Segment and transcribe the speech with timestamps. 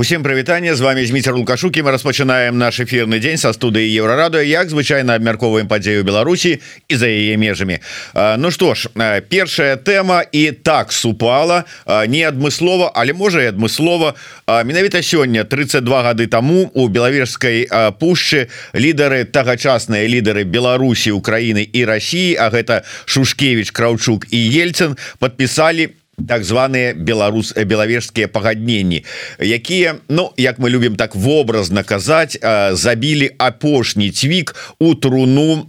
[0.00, 4.72] Усім прывітанне з вами зміцер лукашукі мы распачынаем наш эфирны дзень са студыі еўрарадыо як
[4.72, 6.56] звычайна абмярковаем падзею Беларусі
[6.88, 7.84] і за яе межамі
[8.16, 8.88] Ну што ж
[9.28, 14.16] першая тэма і так супала не адмыслова але можа і адмыслова
[14.48, 17.68] менавіта сёння 32 гады таму у белавежскай
[18.00, 25.92] пушчы лідары тагачасныя лідары Беларусі Украіны і Росіі А гэта Шушкевич краўчук і ельцын подпісалі
[26.28, 29.04] так званые беларус э, белавежскія пагадненні
[29.38, 32.38] якія Ну як мы любім так вобразна казаць
[32.72, 35.66] забілі апошні цвік у труну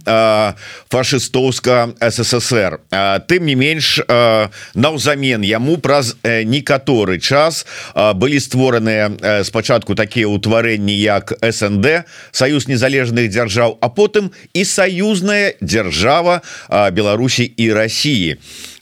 [0.90, 2.78] фашыстоўска ссср.
[3.28, 4.00] Тым не менш
[4.74, 12.68] наўзамен яму праз э, некаторы час былі створаныя э, спачатку такія ўтварэнні як СНД Саюз
[12.68, 16.42] незалежных дзяржаў а потым і саюзная дзяржава
[16.92, 18.38] Беларусі і Росіі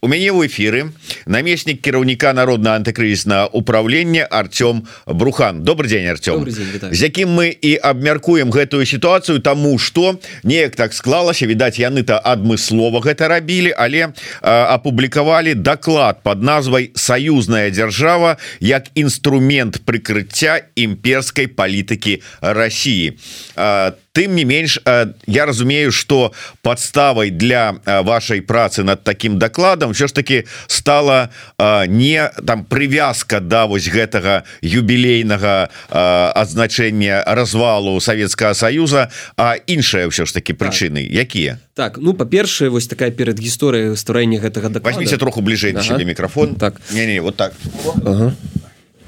[0.00, 0.92] у мяне ў эфиры
[1.26, 5.62] намеснік кіраўніка народна антыкрызісна управлення Артём брухан.
[5.62, 6.46] Добрый день Артём.
[6.92, 13.00] З якім мы і абмяркуем гэтую сітуацыю тому что неяк так склалася відаць яны-то адмыслова
[13.00, 23.18] гэта рабілі але апублікавалі доклад под назвай саюзная дзяржава як інструмент прыкрыцця імперской палітыкі России
[23.54, 24.80] там тым не менш
[25.26, 31.28] я разумею что подставай для вашай працы над таким докладом все ж таки стала
[31.86, 35.68] не там привязка да вось гэтага юбілейнага
[36.32, 41.12] адзначэння развалу Светкага Союза а іншая ўсё ж таки прычыны так.
[41.12, 46.00] якія так ну па-першае вось такая перед гісторыя стварэння гэтага возьмите троху бліжэй ага.
[46.00, 47.52] мікрафон так не, не вот так
[48.00, 48.32] ага.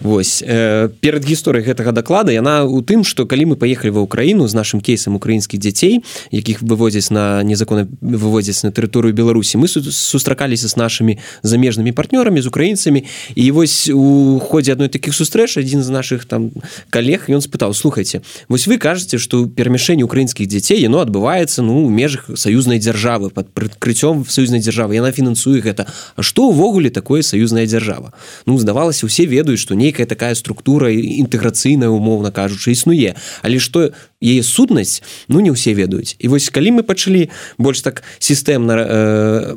[0.00, 4.46] Вось э, перед гісторыяй гэтага даклада яна у тым что калі мы поехали ва Украіну
[4.46, 10.68] з нашим кейсам украінскіх дзяцей якіх вывозяць на незаконна вывозяць на тэрыторыю Беларусі мы сустракаліся
[10.68, 13.04] з нашими замежнымі партнёрамі з украінцамі.
[13.34, 16.54] І вось у ходзе адной таких сустрэч адзін з наших там
[16.90, 21.90] коллег ён спытаў слухайте вось вы кажаце что перамяшэнне украінскіх дзяцей яно адбываецца ну у
[21.90, 25.90] межах саюзнай дзяржавы под прыкрыццём саюзнай дзяржавы яна фінансуе гэта.
[26.14, 28.14] А что увогуле такое саюзная дзяржава?
[28.46, 33.16] Ну здавалася усе ведаюць что не нейкая такая структура інтэграцыйная умоўна кажучы існуе.
[33.40, 33.90] Але што
[34.20, 35.00] яе сутнасць
[35.32, 36.20] ну не ўсе ведаюць.
[36.20, 39.56] І вось калі мы пачалі больш так сістэмна э,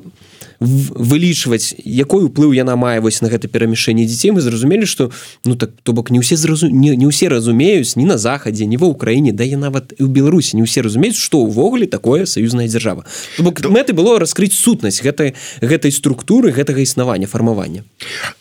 [0.62, 5.10] вылічваць якой уплыў яна мае вось на гэта перамяшэнне дзяцей мы зразумелі что
[5.44, 8.78] ну так то бок не ўсе зразу не, не ўсе разумеюць ні на захадзе не
[8.78, 13.10] ва ўкраіне да я нават у беларусі не ўсе разумеюць что ўвогуле такое саюзная дзяржава.
[13.42, 15.34] Бок мэты было раскрыць сутнасць гэтай
[15.66, 17.82] гэтай структуры гэтага існавання фармавання.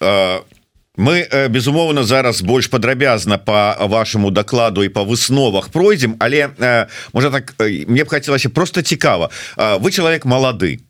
[0.01, 0.45] А
[1.01, 6.87] мы э, безумоўна зараз больш падрабязна по вашаму докладу і по высновах пройдзем але э,
[7.13, 9.31] можа так э, мне б хацелася просто цікава.
[9.57, 10.81] Вы чалавек малады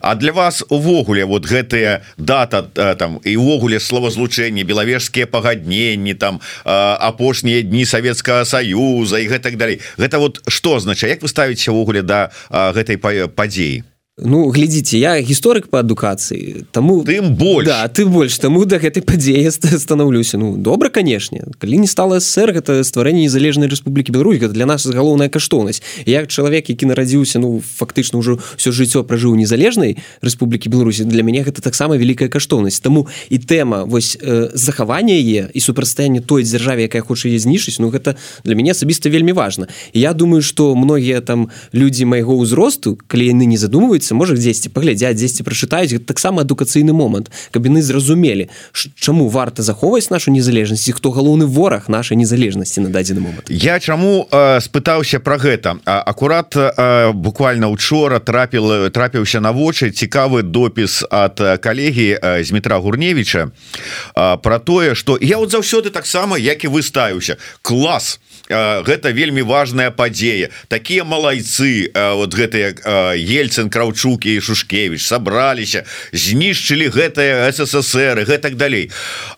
[0.00, 2.62] А для вас увогуле вот гэтыя дата
[2.98, 9.80] там і увогуле словазлучэнні белавежскія пагадненні там апошнія дні Савецкага Саюза і гэтак далей.
[9.96, 12.96] Гэта вот что означае Як вы ставіце ўвогуле да гэтай
[13.28, 13.84] падзеі
[14.18, 19.02] Ну глядзіце я гісторык по адукацыі тому тым больш да, ты больш таму да гэтай
[19.02, 24.66] падзеі станаўлюся Ну добра канешне калі не стала сэр гэта стварэнне незалежнай Рэспублікі Беларусь для
[24.66, 30.68] нас галоўная каштоўнасць як чалавек які нарадзіўся ну фактычна ўжо все жыццё пражыў незалежнай Рэспублікі
[30.68, 35.60] Беларусі для мяне гэта таксама вялікая каштоўнасць таму і тэма вось э, захавання яе і
[35.60, 39.68] супрацьстаянне той дзяржаве якая хоча яе знішыць Ну гэта для мяне асабіста вельмі важна.
[39.92, 44.70] Я думаю что многія там людзі майго ўзросту калі яны не задумваюцца адбудзецца можа дзесьці
[44.72, 51.10] паглядзяць дзесьці прачытаюць таксама адукацыйны момант каб яны зразумелі чаму варта захоўваць нашу незалежнасць хто
[51.10, 53.50] галоўны вораг нашай незалежнасці на дадзены момант.
[53.50, 55.78] Я чаму э, спытаўся про гэта?
[55.84, 63.50] Акурат э, буквально учора трапіл трапіўся на вочы цікавы допіс от калегі э, Змітра гурневича
[64.16, 69.90] э, про тое что я вот заўсёды таксама як і выставіўся класс гэта вельмі важная
[69.90, 70.50] падзея.
[70.68, 72.72] Такія малайцы вот гэтыя
[73.14, 78.90] ельцын краўчукі і шушкевич сабраліся знішчылі гэтае ссср гэтак далей.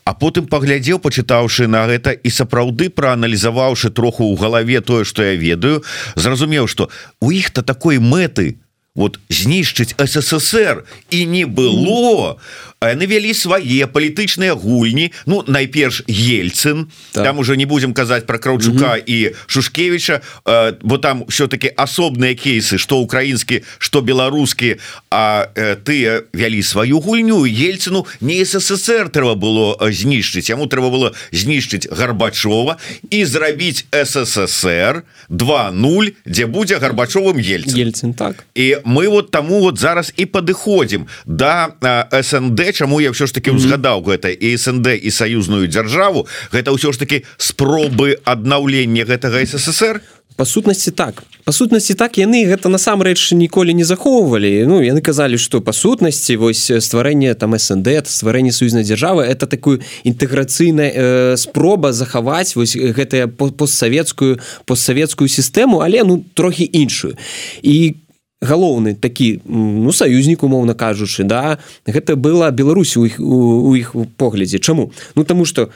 [0.05, 5.35] А потым паглядзеў пачытаўшы на гэта і сапраўды прааналізаваўшы троху ў галаве тое что я
[5.35, 5.83] ведаю
[6.15, 6.91] зразумеў что
[7.21, 8.59] у іх-то такой мэты
[9.01, 10.85] вот знішчыць ссср.
[11.11, 12.37] І не было.
[12.37, 12.37] У
[12.81, 15.13] навялі свае палітычныя гульні.
[15.25, 16.89] Ну найперш ельцын.
[17.13, 17.25] Так.
[17.25, 19.05] там уже не будем казаць про краўчука угу.
[19.07, 24.77] і шушкевича э, бо там все-таки асобныя кейсы что украінскі что беларускі.
[25.11, 27.45] А э, ты вялі сваю гульню.
[27.45, 30.49] Ельцыну не ссср трэба было знішчыць.
[30.49, 32.77] Яму трэба было знішчыць гарбачова
[33.11, 37.77] і зрабіць ссср 20 дзе будзе гарбачовым ельцын.
[37.77, 38.45] Ельцын так.
[38.55, 41.71] І мы вот таму вот зараз і падыходзім да
[42.11, 46.93] СНД чаму я все ж таки узгадаў гэта і СНД і саюзную дзяржаву гэта ўсё
[46.93, 50.03] ж таки спробы аднаўлення гэтага ССР
[50.41, 51.23] по сутнасці так.
[51.45, 54.65] По сутнасці так яны гэта насамрэч ніколі не захоўвалі.
[54.65, 59.85] Ну яны казалі что по сутнасці вось стварэнне там СНД стварэнне саюзнай дзяржавы это такую
[60.05, 67.21] інтэграцыйная э, спроба захаваць вось гэтая постсавецкую постсавецкую сістэму але ну трохі іншую.
[67.61, 68.00] І
[68.41, 74.59] галоўны такі ну саюзнік умоўна кажучы да гэта была Беларусь у іх у іх поглядзе.
[74.59, 74.93] Чаму?
[75.15, 75.71] Ну тому что у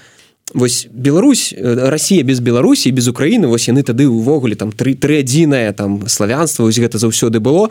[0.52, 5.73] вось Беларусь Росія без Беларусі без Украіны вось яны тады увогуле там три три адзінае
[5.73, 7.70] там славянства ось гэта заўсёды было.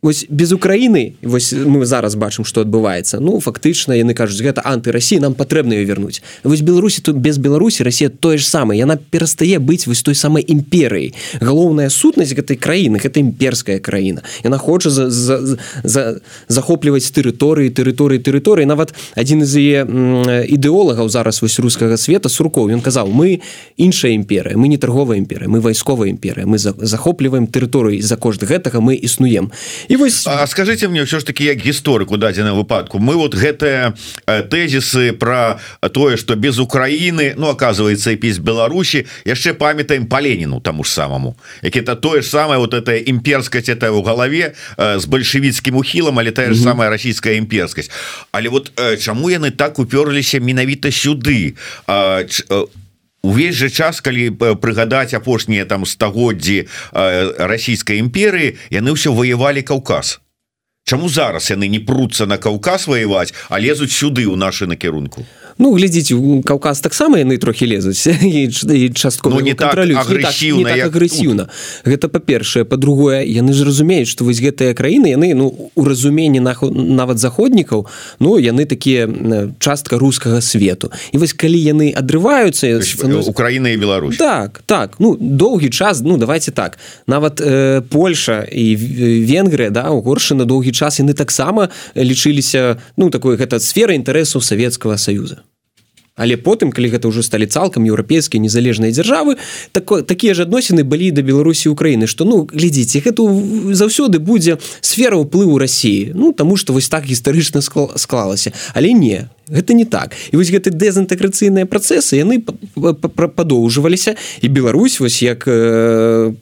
[0.00, 5.20] Ось без Украіны вось мы зараз бачым что адбываецца ну фактычна яны кажуць гэта антырасі
[5.20, 9.86] нам патрэбна вернуть вось Беларусі тут без Беларусі Росія тое ж самае яна перастае быць
[9.86, 11.12] вось той самай імперыяй.
[11.40, 14.24] Галоўная сутнасць гэтай краіны гэта імперская краіна.
[14.42, 18.64] Яна хоча за, за, за захопліваць тэрыторыі тэрыторыі тэрыторыі.
[18.64, 19.80] Нават адзін з яе
[20.48, 23.42] ідэолагаў зараз вось рускага света света сурков ён казаў мы
[23.76, 28.78] іншая імперыя мы не торговая імперыя мы вайсковая імперыя мы захопліваем тэрыторыі за кошт гэтага
[28.78, 29.50] мы існуем
[29.88, 33.98] і вось А скажите мне все ж таки як гісторыку дадзена выпадку мы вот гэтыя
[34.26, 35.58] тэзісы про
[35.90, 40.92] тое что без Украины ну оказывается і піс Беларусі яшчэ памятаем по Леніну тому ж
[40.92, 46.18] самому як это тое ж самое вот это імперскасць это у галаве с бальшавіцкім ухілам
[46.18, 47.90] але тая ж самая расійская імперскасць.
[48.30, 48.70] Але вот
[49.02, 51.56] чаму яны так уперліся менавіта сюды?
[51.86, 52.03] А
[53.24, 54.30] увесь же час калі
[54.60, 60.20] прыгадаць апошнія там стагоддзі расійскай імперыі яны ўсё ваявалі Каўказ.
[60.84, 65.24] Чаму зараз яны не пруцца на Каўказ ваяваць а лезуць сюды ў нашы накірунку
[65.58, 68.02] Ну глядзіце Каўказ таксама яны трохі лезуць
[69.00, 71.48] часткова ну, не так агрэсіўна так, агрэсіўна
[71.86, 72.64] гэта па-першае.
[72.64, 77.86] Па-другое яны ж разумеюць што вось гэтыя краіны яны ну у разуменні наху нават заходнікаў
[78.18, 79.08] Ну яны такія
[79.58, 80.90] частка рускага свету.
[81.12, 82.82] І вось калі яны адрываюцца
[83.30, 84.16] Украіна і Беларусь.
[84.16, 84.98] Так так.
[84.98, 86.78] Ну доўгі час ну давайте так.
[87.06, 88.76] Нават э, Польша і
[89.24, 94.42] Венгрыя да у горшы на доўгі час яны таксама лічыліся ну такой гэта сфера інтарэсаў
[94.42, 95.43] Савецкага союза
[96.16, 99.36] Але потым калі гэта ўжо сталі цалкам еўрапейскія незалежныя дзяржавы
[99.72, 103.26] так такія ж адносіны былі да беларусі Украіны што ну глядзіце гэта
[103.74, 108.52] заўсёды будзе сфера ўплыву рассіі Ну таму што вось так гістарычна склалася.
[108.74, 110.14] Але не гэта не так.
[110.32, 116.32] І вось гэты дэзінтэграцыйныя працэсы яны падоўжваліся і Беларусь вось як по э,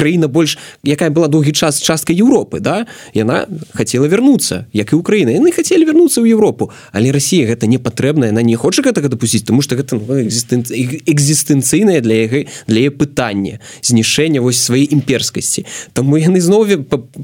[0.00, 2.86] краіна больш якая была доўгі час частка Еўропы да?
[3.12, 3.44] Яна
[3.76, 5.36] хотела вернуться як і Украіна.
[5.36, 9.44] Яны хотели вернуться ў Европу але Россия гэта не патрэбная она не хоча гэтага допусціць
[9.44, 15.66] тому что гэта ну, экзістэнцыйная для яго для пытання знішэння вось сваей імперскасці.
[15.92, 16.64] Таму яны зноў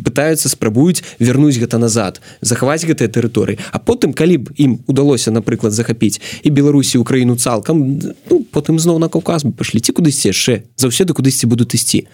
[0.04, 3.56] пытаются спрабуюць вернуць гэта назад захаваць гэтыя тэрыторыі.
[3.72, 8.00] А потым калі б ім удалося напрыклад захапіць і Беларусі Украіну цалкам
[8.30, 10.66] ну, потым зноў на Каўказ бы пашліце кудысьці яшчэ?
[10.76, 12.06] Заўсёды кудысьці будуць ісці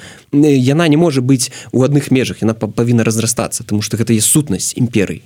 [0.56, 4.74] яна не можа быць у адных межах яна павінна разрастацца тому что гэта є сутнасць
[4.76, 5.22] імперый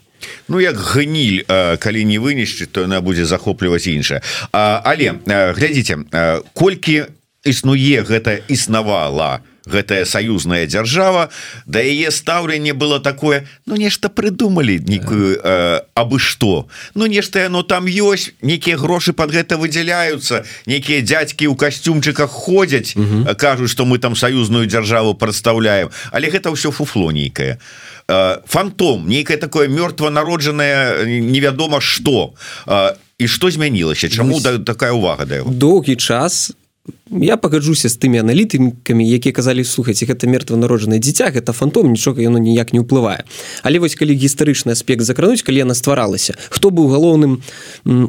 [0.49, 1.44] Ну як гніль
[1.78, 4.23] калі не вынішчыць то яна будзе захопліваць іншае.
[4.52, 5.99] Але глядзіце
[6.55, 7.12] колькі
[7.44, 11.29] існуе гэта існавала то гэтая саюзная дзяржава
[11.67, 16.69] да яе стаўленне было такое Ну нешта прыдумалі нейкую э, абы што.
[16.95, 22.95] Ну нешта яно там ёсць нейкія грошы под гэта выдзяляюцца нейкія дзядзькі ў касцюмчыках ходзяць
[23.37, 25.90] кажуць што мы там саюзную дзяржаву прадстаўляем.
[26.12, 27.59] Але гэта ўсё фуфло нейкае.
[28.09, 32.35] Э, фантом нейкае такое мёртва народжанае невядома што.
[32.67, 34.09] Э, і што змянілася?
[34.09, 36.52] Чаму да, такая увага да доўгі час
[37.11, 42.23] я пагаджуся з тымі аналітыкамі якія казалі слухаць гэта мертва народжанае дзіця гэта фантом нічога
[42.23, 43.23] яно ніяк не ўплывае
[43.63, 47.43] але вось калі гістарычны аспект закрануць калі яна стваралася хто быў галоўным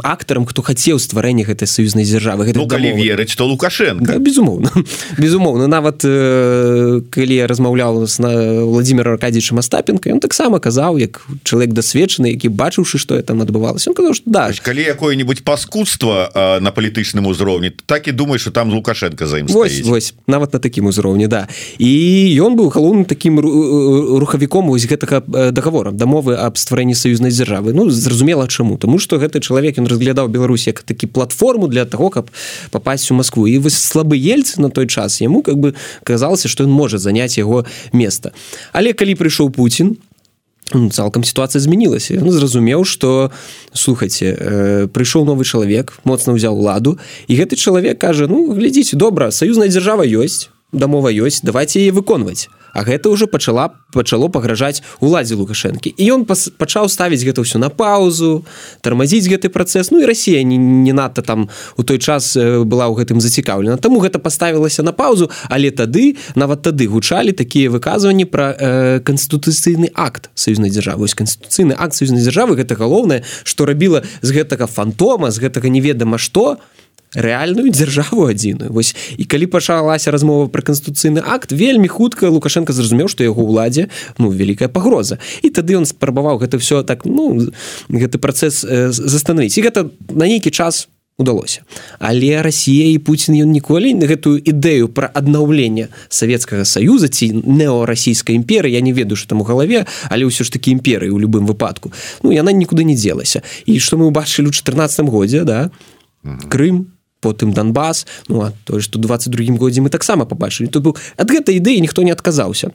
[0.01, 4.05] актарам хто хацеў стварэння гэтай саюзнай дзяржавы гэта ну, калі верыць то лукашенко.
[4.05, 4.71] Да, безумоўна.
[5.17, 5.67] Безумоўна.
[5.67, 8.31] Нават э, калі я размаўляў на
[8.65, 14.17] владимир аркадьевича мастапенко ён таксама казаў як чалавек дасведчаны які бачыўшы што там адбывалася казаў
[14.17, 14.49] што да.
[14.61, 16.29] Калі якое-нибудь паскудства
[16.61, 20.53] на палітычным узроўні так і думаю что там лука лукашенко за ім вось, вось нават
[20.53, 21.47] на такім узроўні да.
[21.77, 27.73] І ён быў галоўным таким рухавіком вось гэтага договора дамовы аб стварэнні саюзнай дзяржавы.
[27.73, 28.77] Ну зразумела чаму.
[28.77, 32.31] Тому что гэты чалавек ён разглядаў Беларусь як такі платформу для того каб
[32.71, 36.63] попасть у Москву і вось слабы ельц на той час яму как бы казалася что
[36.63, 38.31] ён можа заняць яго место
[38.71, 40.06] але калі прыйшоў Путін Ну,
[40.91, 43.31] цалкам сітуацыя змянілася он зразумеў что
[43.73, 46.97] слухайте э, прыйшоў новы чалавек моцна ўзяў ладу
[47.27, 52.51] і гэты чалавек кажа ну глядзіце добра саюзная дзяржава ёсць дамова ёсць давайте яе выконваць
[52.73, 55.95] А гэта ўжо пачала пачало пагражаць уладзе лукашэнкі.
[55.97, 58.45] І ён пачаў ставіць гэта ўсё на паузу
[58.81, 59.91] тармазіць гэты працэс.
[59.91, 63.77] Ну і Росія не, не надта там у той час была ў гэтым зацікаўлена.
[63.77, 69.91] Таму гэта паставілася на паузу але тады нават тады гучалі такія выказванні пра э, канстытуцыйны
[69.95, 71.07] акт саюзнай дзяржавы.
[71.07, 76.59] Канстытуцыйны акт саюзнай дзяржавы гэта галоўнае што рабіла з гэтага фантома з гэтага неведама што
[77.15, 78.71] рэальную дзяржаву адзіную.
[78.73, 83.87] Вось і калі пачалася размова пра канстытуцыйны акт вельмі хутка лукашенко зразумеў што яго ўладзе
[84.17, 85.19] ну вялікая пагроза.
[85.41, 87.47] І тады ён спрабаваў гэта все так ну
[87.87, 90.87] гэты працэс э, застановіць і гэта на нейкі час
[91.17, 91.61] удалося.
[91.99, 98.35] Але Росія і Путін ён ніколі на гэтую ідэю пра аднаўленне савецкага саюза ці неорасійскай
[98.35, 101.47] імперы я не ведаю что там у галаве але ўсё ж таки імперыі у любым
[101.47, 101.89] выпадку
[102.21, 103.41] ну яна нікуды не дзелася.
[103.65, 105.71] І што мы убачылі у 14 годзе да
[106.49, 111.29] Крым потым Донбас Ну а то что 22 годзе мы таксама побачылі то быў ад
[111.29, 112.71] гэтай ідэі ніхто не адказаўся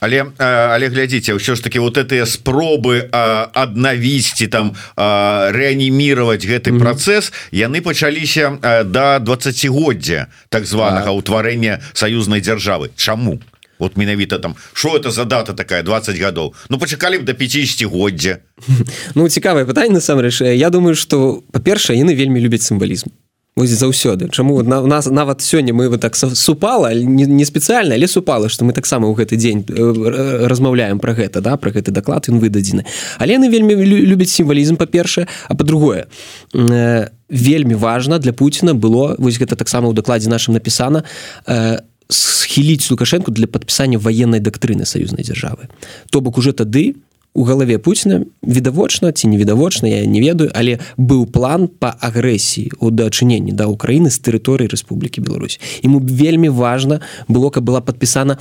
[0.00, 6.82] але але глядзіце ўсё ж таки вот этыя спробы аднавісці там реанімировать гэты mm -hmm.
[6.82, 12.90] працэс яны пачаліся до 20годдзя так званого ўтварэння саюзнай дзяржавы.
[12.96, 13.40] Чаму?
[13.78, 16.54] Вот менавіта там что это за дата такая 20 гадоў?
[16.68, 18.36] Ну пачакалі б до 50годдзя
[19.14, 20.42] Ну цікавае пытанне насамрэч.
[20.42, 23.08] Я думаю что па-першае яны вельмі любяць сімвалізм
[23.56, 24.28] ось заўсёды.
[24.30, 28.48] Чаму на, у нас нават сёння мы вы так супала не, не спецыяльна але супала
[28.48, 32.38] что мы таксама ў гэты дзень э, размаўляем про гэта да про гэты даклад ён
[32.38, 32.84] выдадзены.
[33.18, 36.06] Але яны вельмі любяць сімвалізм па-першае а по-другое
[36.54, 41.04] э, вельмі важна для Пуціна было вось гэта таксама ў дакладзе нашым напісана
[41.46, 45.68] э, схіліць лукашэнку для падпісання военной дактрыны саюзнай дзяржавы.
[46.10, 46.94] То бок уже тады
[47.34, 52.90] у галаве Пуціна відавочна ці невідавочна я не ведаю але быў план по агрэсіі у
[52.90, 55.60] дачыненні да Украіны з тэрыторыі Рэспублікі Беларусь.
[55.84, 58.38] Ему вельмі важна было каб была падпісана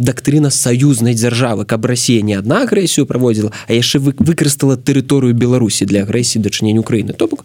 [0.00, 5.84] дактрына саюзнай дзяржавы каб Росія не адна агрэсію праводзіла а яшчэ вы выкарыстала тэрыторыю Беларусі
[5.84, 7.12] для агрэсіі дачынення Украіны.
[7.12, 7.44] То бок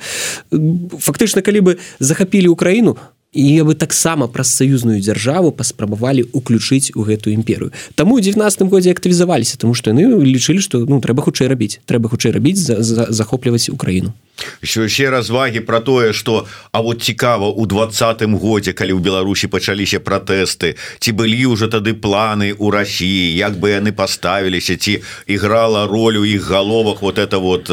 [1.00, 2.96] фактычна калі бы захапілі Украіну
[3.36, 7.76] і бы таксама праз саюзную дзяржаву паспрабавалі уключыць у гэтую імперыю.
[7.96, 11.84] Таму у 19 годзе актывізаваліся тому што яны лічылі што ну трэба хутчэй рабіць.
[11.86, 14.16] Трэба хутчэй рабіць за, за захопліваць Украіну.
[14.62, 20.00] Еще развагі про тое что А вот цікава у двадцатым годзе калі ў Беларусі пачаліся
[20.00, 26.20] пратэсты ці былі уже тады планы у Росіі як бы яны поставіліся ці іграла роль
[26.20, 27.72] у іх галовах вот это вот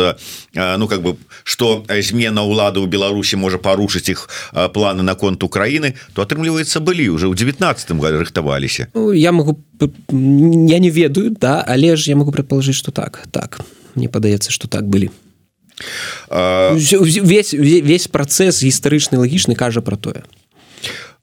[0.54, 4.30] ну как бы что змена ўлады ў Беларусі можа парушыць іх
[4.72, 8.88] планы наконт Украіны то атрымліваецца былі уже ў 19 году рыхтаваліся.
[8.96, 9.60] Ну, я могу
[10.08, 13.60] я не ведаю да але ж я могу предположить что так так.
[13.94, 15.12] Мне падаецца что так былі
[16.32, 20.22] весь весь працэс гістарычны лагічны кажа про тое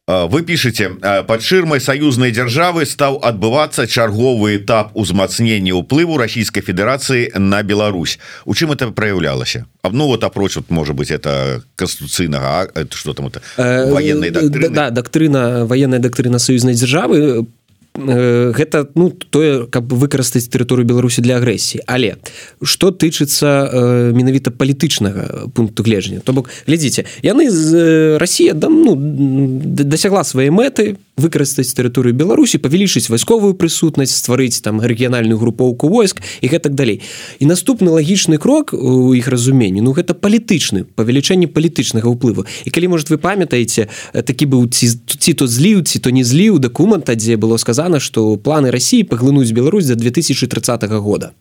[0.10, 0.90] вы пішаце
[1.30, 8.58] под шырмай саюзнай дзяржавы стаў адбывацца чарговы этап узмацнення ўплыву Ройскай Федерацыі на Беларусь у
[8.58, 13.42] чым это проявлялася А ну вот апроч вот может быть это конституцыйнага что там это
[13.58, 17.59] военной дактрына да, дактрына военная дактрына саюзнай дзяржавы по Э,
[18.00, 21.84] гэта ну тое каб выкарыстаць тэрыторыю беларусі для агрэсіі.
[21.86, 22.16] Але
[22.64, 28.70] что тычыцца э, менавіта палітычнага пункту гледжання то бок глядзіце яны з э, Росія да
[28.70, 36.24] ну дасягла свае мэты выкарыстаць тэрыторыю беларусі павялічыць вайсковую прысутнасць стварыць там рэгіянальную групоўку войск
[36.42, 37.02] і гэтак далей.
[37.40, 42.96] І наступны лагічны крок у іх разуменні ну гэта палітычны павелічэнне палітычнага ўплыву і калі
[42.96, 47.38] может вы памятаеце такі быў ці ці то зліў ці то не зліў дакумента дзе
[47.38, 51.32] было сказано что планы Росіі паглынуць Беларусь за 2030 года.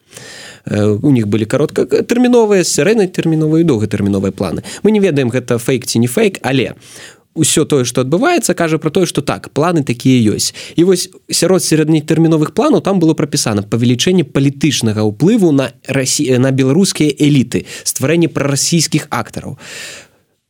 [1.03, 6.07] У них былі кароткатэрміновыя сярэйнай тэрміновыя доўгатэрміновыя планы мы не ведаем гэта фейк ці не
[6.07, 10.53] фейк але у ўсё тое что адбываецца кажа про тое что так планы такія ёсць.
[10.75, 17.15] І вось сярод сярэднетэрміновых планаў там было прапісана павелічэнне палітычнага ўплыву на Росі на беларускія
[17.15, 19.57] эліты стварэнне прарасійскіх актараў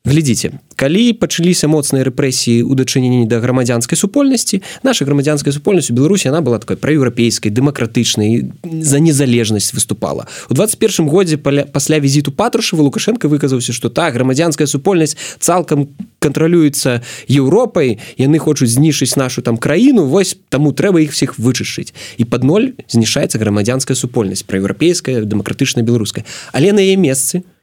[0.05, 6.31] глядзіце калі пачаліся моцныя рэпрэсіі ў дачыненні да грамадзянскай супольнасці наша грамадзянская супольнасць у беларусі
[6.31, 10.31] она была такой праеўрапейскай дэмакратычнай за незалежнасць выступала.
[10.47, 15.90] У 21 годзе пасля візіту патрушава лукашенко выказаўся что так грамадзянская супольнасць цалкам
[16.23, 22.25] кантралюецца Еўропай яны хочуць знішыць нашу там краіну вось таму трэба іх всех вычышыць і
[22.25, 26.23] под ноль знішаецца грамадзянская супольнасць праеўрапейская дэмакратычна беларуская.
[26.55, 27.57] Але на яе месцы у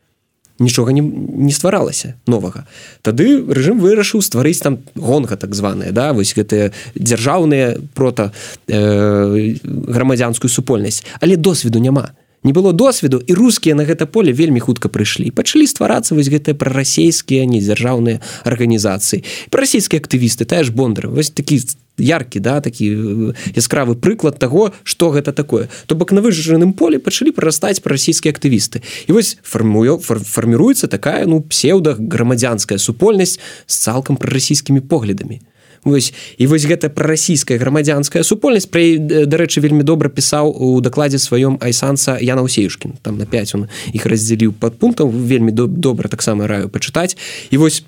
[0.60, 2.66] нічога не, не стваралася новага.
[3.02, 8.32] Тады рэжым вырашыў стварыць там гонка так званая да вось гэтыя дзяржаўныя прота
[8.68, 11.04] э, грамадзянскую супольнасць.
[11.20, 12.16] Але досведу няма.
[12.46, 15.34] Не было досведу і рускія на гэта поле вельмі хутка прыйшлі.
[15.34, 19.26] Пачалі стварацца вось гэтыя прарасійскія недзяржаўныя арганізацыі.
[19.50, 21.58] Расійскія актывісты тая ж бондар вось такі
[21.98, 25.70] яркі да такі яскравы прыклад того что гэта такое.
[25.86, 28.82] То бок на выжжаным поле пачалі прарастаць расійскія актывісты.
[29.08, 35.42] І вось фармую фар, фарміруецца такая ну псеўда грамадзянская супольнасць з цалкам прарасійскімі поглядамі.
[35.86, 41.62] Вось, і вось гэта прарасійская грамадзянская супольнасць пры дарэчы вельмі добра пісаў у дакладзе сваём
[41.62, 42.98] айсанса Яна Усеюшкін.
[43.06, 47.14] Там на 5 он іх раздзяліў под пунктам вельмі добра таксама раю пачытаць.
[47.54, 47.86] І вось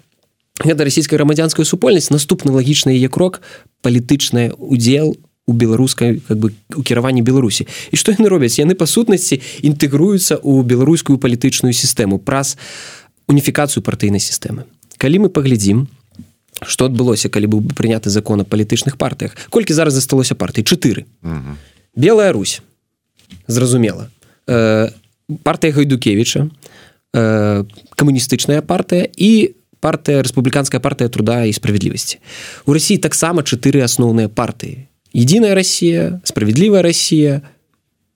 [0.64, 2.10] гэта расійская грамадзянская супольнасць.
[2.10, 3.42] Наступны лагічны яе крок
[3.82, 7.68] палітычны удзел у беларускай как бы у кіраванні беларусі.
[7.92, 8.60] І што яны робяць?
[8.60, 12.58] Яны па сутнасці інтэгруюцца ў беларускую палітычную сістэму праз
[13.28, 14.68] уніфікацыю партыйнай сістэмы.
[14.98, 15.88] Калі мы паглядзім
[16.66, 19.38] что адбылося калі быў прыняты закон о палітычных партыях.
[19.50, 20.64] Колькі зараз засталося партый?
[20.64, 21.06] 4
[21.96, 22.62] белая Русь.
[23.48, 24.10] Зразумела.
[24.48, 24.90] Э,
[25.44, 26.50] партыя гайдукевича
[27.14, 27.64] э,
[27.96, 32.20] камуністычная партыя і партыя рэспубліканская партыя труда і справядлівасці.
[32.66, 34.88] У Росіі таксама чатыры асноўныя партыі.
[35.14, 37.42] Единая Россия справядлівая Россия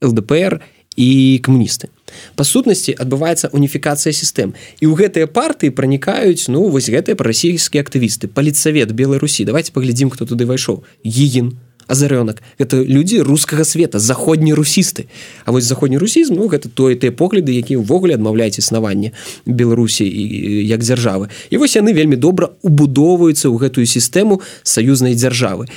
[0.02, 0.62] лдпр
[0.96, 1.88] і камуністы.
[2.36, 4.52] Па сутнасці адбываецца уніфікацыя сістэм.
[4.84, 8.28] І ў гэтыя партыі пранікаюць ну вось гэтыя прарасійскія актывісты.
[8.28, 9.48] Палітсавет беларусі.
[9.48, 10.84] Давайте паглядзім хто туды вайшоў.
[11.08, 11.56] Гігін
[11.92, 15.12] азарёнак это людзі рускага света заходні русісты
[15.46, 19.12] А вось заходні русізм ну гэта тое тыя погляды які ўвогуле адмаўляюць існаванне
[19.46, 21.30] беларусі і як дзяржавы.
[21.50, 25.68] І вось яны вельмі добра убудоўваюцца ў гэтую сістэму саюзнай дзяржавы.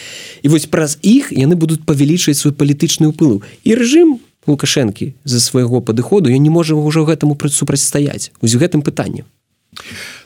[0.43, 5.81] І вось праз іх яны будуць павялічваць свой палітычны ўпылу і рэжым лукашэнкі за свайго
[5.81, 9.25] падыходу я не можа ўжо гэтаму супрацьстаяць ось у гэтым пытанні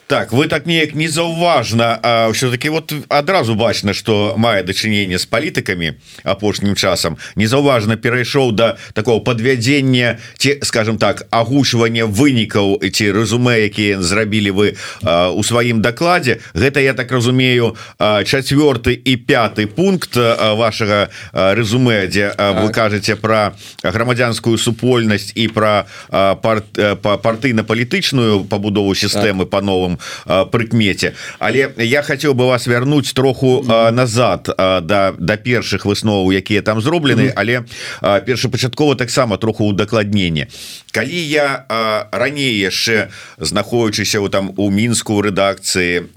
[0.09, 6.73] так вы так неяк незаўважна все-таки вот адразу бачна что мае дачыненне з палітыкамі апошнім
[6.73, 14.01] часам незаўважна перайшоў до да такого подвядзення ці скажем так агучвання вынікаў ці рэзуме якія
[14.01, 14.67] зрабілі вы
[15.05, 17.77] а, у сваім дакладзе гэта я так разумею
[18.25, 22.65] четверты і пятый пункт вашага рэзуме дзе так.
[22.65, 26.65] вы кажаце про грамадзянскую супольнасць і про парт
[27.05, 29.53] па партыйна-палітычную пабудову сістэмы так.
[29.53, 31.13] по новым прыкмеце.
[31.39, 37.33] Але я хотел бы вас вярнуць троху назад да да першых высноваў якія там зроблены
[37.35, 37.65] але
[38.01, 40.47] першапачаткова таксама троху удакладненне.
[40.91, 41.65] Калі я
[42.11, 46.09] раней яшчэ знаходзячыся у там у мінску рэдакцыі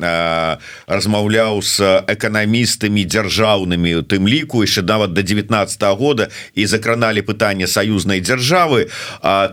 [0.87, 7.23] размаўляў с эканамістамі дзяржаўнымі у тым ліку яшчэ нават до 19 -го года і закраналі
[7.23, 8.91] пытанне саюзнай дзяржавы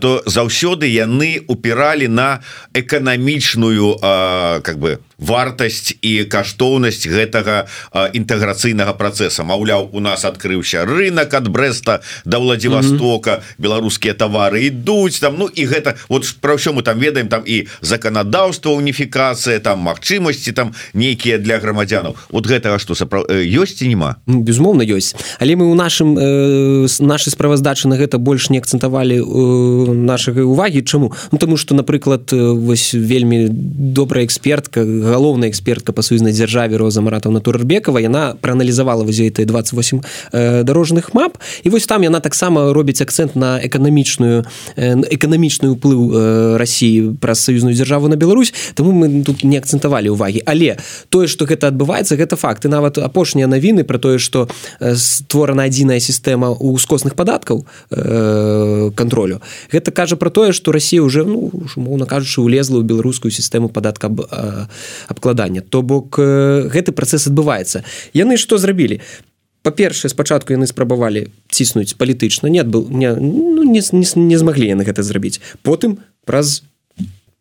[0.02, 2.40] то заўсёды яны упіралі на
[2.74, 4.00] эканамічную
[4.64, 9.44] как бы вартасць і каштоўнасць гэтага інтэграцыйнага працэса.
[9.44, 13.62] Маўляў у нас адкрыўся рынок ад брэста да владзівастока mm -hmm.
[13.62, 15.36] беларускія тавары ідуць там.
[15.38, 20.52] Ну і гэта вот про ўсё мы там ведаем там і заканадаўства уніфікацыя там магчымасці
[20.52, 22.16] там нейкія для грамадзянаў.
[22.30, 23.22] Вот гэтага что сапра...
[23.30, 25.16] ёсць ці нема ну, безумоўна ёсць.
[25.40, 30.82] Але мы у нашым э, нашай справаздачы на гэта больш не акцэнтавалі э, нашага увагі.
[30.82, 31.14] Чаму?
[31.32, 37.42] Ну, тому что напрыклад вось вельмі добрая экспертка галоўная экспертка па саюзнай дзяржаве роза маратаўна
[37.42, 41.38] турбекова яна прааналізавала вазеты 28 э, дарожных мап.
[41.64, 44.46] І вось там яна таксама робіць акцэнт на эканамічную
[44.76, 48.54] э, эканамічны ўплыў э, Росіі праз саюзную дзяржаву на Беларусь.
[48.74, 50.78] Тому мы тут не акцэнтавалі увагі але
[51.10, 54.48] тое что гэта адбываецца гэта факты нават апошнія навіны про тое что
[54.80, 57.66] створана адзіная сістэма ускосных падаткаў
[58.96, 59.42] контролю
[59.72, 64.10] гэта кажа про тое что Россия уже ну умоўно кажучы улезла ў беларускую сістэму падатка
[65.08, 67.84] абкладання то бок гэты працэс адбываецца.
[68.14, 69.00] Яны што зрабілі?
[69.64, 74.88] Па-першае спачатку яны спрабавалі ціснуць палітычна нет был не, ну, не, не, не змаглі яны
[74.88, 75.44] гэта зрабіць.
[75.64, 76.64] Потым праз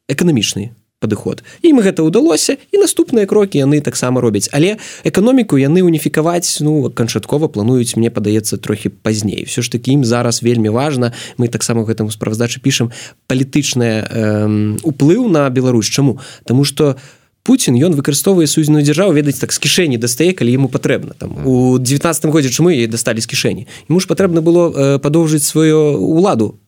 [0.08, 1.46] эканамічны падыход.
[1.62, 4.50] Ім гэта ўдалося і наступныя крокі яны таксама робяць.
[4.50, 9.46] Але эканоміку яны уніфікаваць ну канчаткова плануюць мне падаецца трохі пазней.
[9.46, 11.14] Все ж таки ім зараз вельмі важна.
[11.38, 12.90] Мы таксама гэтаму справаздачы пішам.
[13.30, 15.86] Палітычная э, уплыў на Беларусь.
[15.86, 16.18] Чаму?
[16.44, 17.17] Таму что у
[17.48, 21.32] Путін ён выкарыстоўвае сузіную дзяржаву ведаць так з кішэні дастае калі яму патрэбна там.
[21.48, 25.96] У 19 годзе чаму яе дасталі з кішэні ему ж патрэбна было э, падоўжыць сваю
[25.96, 26.60] уладу.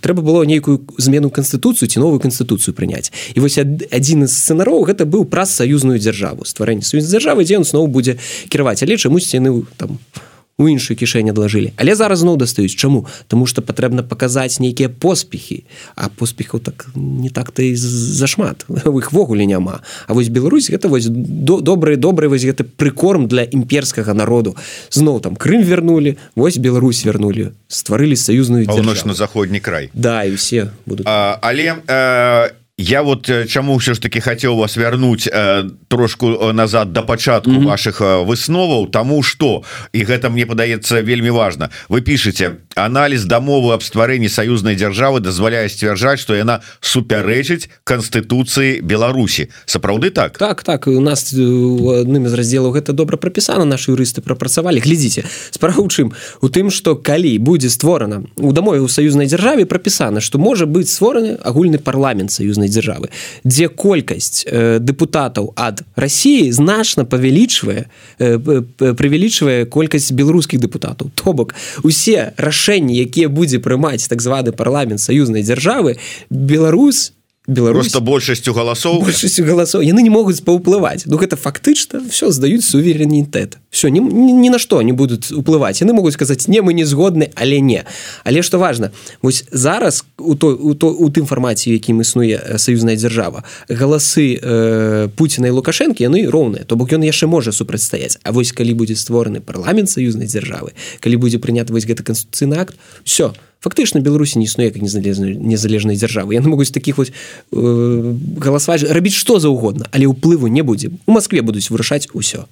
[0.00, 5.04] Трэба было нейкую змену канстытуцыю ці новую канстытуцыю прыняць і вось адзін з сцэнароў гэта
[5.04, 8.16] быў праз саюзную дзяржаву стварэнне саюз дзяржавы дзе ён зноў будзе
[8.48, 12.74] кіраваць але чамусьці яны там у у іншую кішэнь адлажылі але зараз зноў дастаюць.
[12.74, 13.06] Чаму?
[13.26, 15.64] Тому что патрэбна паказаць нейкія поспехи
[15.96, 18.64] а поспехаў так не так-то і зашмат.
[18.68, 19.80] У іх-вогуле няма.
[20.06, 24.56] А вось Беларусь гэта вось до, добрый добрый вось гэты прыкорм для імперскага народу.
[24.90, 28.66] Зноў там Крым вернули вось Беларусь вернули стварылі саюзную
[29.04, 29.90] на заходні край.
[29.94, 34.74] Да і все будут а, але а я вот чаму ўсё ж таки хацеў вас
[34.76, 37.66] вярнуць э, трошку назад до пачатку mm -hmm.
[37.66, 43.82] ваших высноваў тому что і гэта мне падаецца вельмі важно вы пишете анализ дамовы аб
[43.82, 50.38] стварэнні саюзнай дзяржавы дазваляе сцвярджаць что яна супярэчыць конституцыі Беларусі сапраўды так?
[50.38, 50.86] Так так.
[50.86, 56.12] У нас адным из раздзелаў гэта добра прапісана наши юрысты прапрацавалі глядзіце справа у чым
[56.42, 60.90] у тым что калі будзе створана у дамове у саюзнай дзяржаве прапісана что можа быць
[60.90, 63.10] створаны агульны парламент саюзнай дзяржавы
[63.44, 67.86] дзе колькасць э, депутатаў ад Росіі значна павялічвае
[68.18, 68.38] э,
[68.78, 72.63] прывялічвае колькасць беларускіх депутатаў то бок усе рашэнні
[73.04, 75.98] якія будзе прымаць так званы парламент саюзнай дзяржавы
[76.30, 77.12] Беларусь
[77.46, 79.04] Беларусь то большасцю галасоў?
[79.04, 79.84] большасцю галасоў.
[79.84, 81.04] Яны не могуць паўплываць.
[81.04, 83.60] Ну гэта фактычна все здаюць суверэнітэт.
[83.68, 85.84] Все ні, ні, ні на што не будуць уплываць.
[85.84, 87.84] Яны могуць сказаць не мы не згодны але не
[88.24, 92.96] але што важна вось зараз у той у то у тым фармаце якім існуе саюзная
[92.96, 96.64] дзяржава галасы э, Пуціна і лукашэнкі яны роўныя.
[96.64, 98.16] То бок ён яшчэ можа супрацьстаяць.
[98.24, 100.72] А вось калі будзе створаны парламент саюзнай дзяржавы
[101.04, 102.72] калі будзе прынят вось гэты канституцыйны акт
[103.04, 108.14] все то фактычна беларусі не існуе як незалежнай незалежнай дзяржавы яны могуць таких вот э,
[108.38, 110.90] галасаваць рабіць што заўгодна але ўплыву не будзе.
[111.06, 112.46] У Москве будуць вырашаць усё.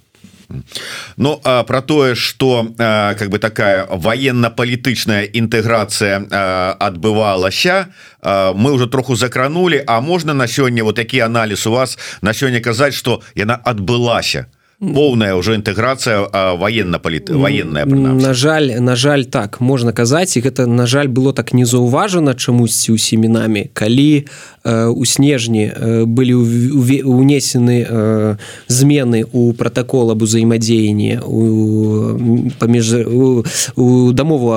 [1.16, 7.88] Ну а про тое что как бы такая военно-палітычная інтэграцыя адбывалася
[8.22, 12.60] мы уже троху закранули А можна на сёння вот такі анализ у вас на сёння
[12.60, 14.46] казаць что яна адбылася?
[14.46, 16.26] то полная уже інтэграцыя
[16.58, 21.54] военно-паліт военная на жаль на жаль так можна казаць і гэта на жаль было так
[21.54, 24.26] не заўважана чамусьці усімі намі калі
[24.66, 25.70] у снежні
[26.06, 26.34] былі
[27.06, 31.42] унесены змены у протакол об узаемадзеянні у
[32.58, 33.06] паміж
[33.76, 34.50] у дамову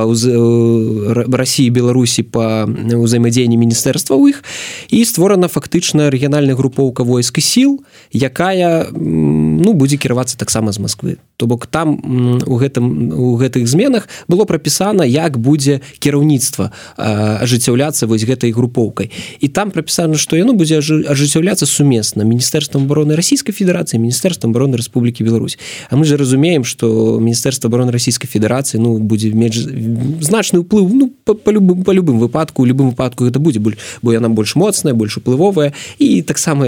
[1.38, 4.42] Росіі Беларусі по ўзаемадзеянні міністэрства ў іх
[4.90, 7.72] і створана фактычна рэгіянальная групоўка войск і сіл
[8.10, 12.00] якая ну будзе кіраваць кіравацца таксама з Москвы то бок там
[12.48, 19.12] у гэтым у гэтых зменах было прапісана як будзе кіраўніцтва ажыццяўляцца вось гэтай групоўкай.
[19.44, 25.28] І там прапісана што яно будзе ажыццяўляцца сумесна міністэрствам обороны Ройскай Федерацыі міністэрствам обороны Рэспублікі
[25.28, 25.60] Беларусь.
[25.90, 31.12] А мы же разумеем что міністэрства обороны Ройскай Федерацыі ну будзе меч значны ўплыў ну
[31.26, 35.18] по, любым по любым выпадку у любым выпадку гэта будзе бо яна больш моцная больш
[35.18, 35.74] уплывовая.
[36.00, 36.66] І таксама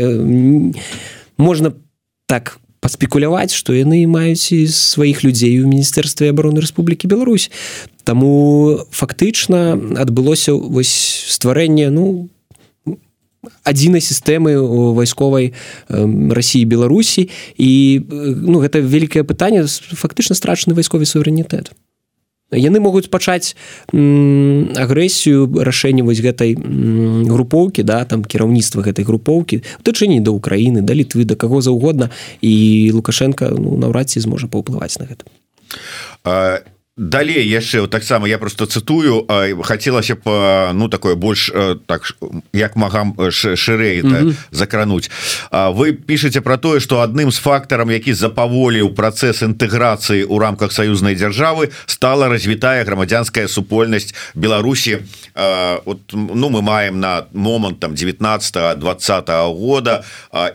[1.37, 1.71] можна
[2.27, 7.51] так по паспекуляваць што яны маюць і сваіх людзей у міністэрстве обороны Рэспублікі Беларусь.
[8.07, 10.95] Таму фактычна адбылося вось
[11.35, 12.31] стварэнне ну
[13.67, 15.51] адзінай сістэмы у вайсковай
[15.91, 17.27] рассіі беларусі.
[17.59, 19.67] І ну гэта вялікае пытанне.
[19.67, 21.75] Фактычна страчаны вайсковы суверэнітэт
[22.51, 23.55] яны могуць пачаць
[23.91, 31.27] агрэсію рашэння вось гэтай групоўкі да там кіраўніцтва гэтай групоўкі тычыні да ўкраіны да літвы
[31.27, 32.09] да каго заўгодна.
[32.41, 35.27] І лукашенко ну, наўрад ці зможа паўплываць на гэта.
[36.23, 36.63] А
[36.97, 39.25] далей яшчэ таксама я просто цытую
[39.63, 41.51] хацелася б ну такое больш
[41.85, 42.01] так
[42.53, 44.35] як магам шырэй mm -hmm.
[44.51, 45.11] закрануть
[45.51, 51.15] вы пішаце про тое что адным з фактарам які запаволіў працэс інтэграцыі у рамках саюзнай
[51.15, 54.99] дзяржавы стала развітая грамадзянская супольнасць Беларусі.
[55.85, 60.03] Вот ну мы маем на момант там 19 20 -го года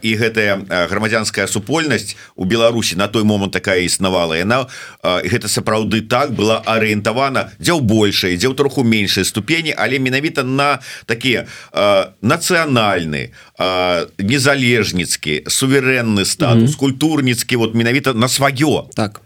[0.02, 4.36] і гэтая грамадзянская супольнасць у Беларусі на той момант такая існавала.
[4.36, 4.66] Яна
[5.02, 10.42] гэта сапраўды так была арыентавана дзе ў большай дзе ў троху меншай ступені але менавіта
[10.42, 16.78] на такія э, нацыянальны э, незалежніцкі суверэнны статус mm -hmm.
[16.78, 19.20] культурніцкі вот менавіта на сваё так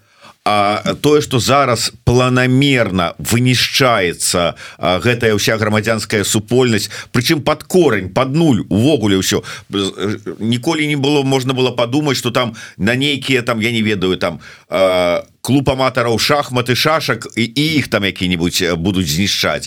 [0.48, 8.62] А тое что зараз планамерна вынішчаецца гэтая ўся грамадзянская супольнасць прычым под корень под нуль
[8.70, 9.42] увогуле ўсё.
[10.38, 14.38] Ніколі не было можна было подумать что там на нейкія там я не ведаю там
[15.42, 19.66] клуб аматараў шахматы шашак і іх там які-нибудь будуць знішчаць.